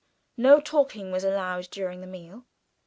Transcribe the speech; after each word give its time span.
No 0.35 0.59
talking 0.59 1.11
was 1.11 1.23
allowed 1.23 1.69
during 1.69 2.01
the 2.01 2.07
meal. 2.07 2.47